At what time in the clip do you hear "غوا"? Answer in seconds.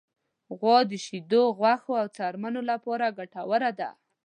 0.57-0.77